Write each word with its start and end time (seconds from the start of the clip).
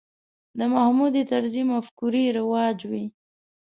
د 0.57 0.59
محمود 0.73 1.15
طرزي 1.31 1.63
مفکورې 1.71 2.25
رواج 2.37 2.77
وې. 2.91 3.05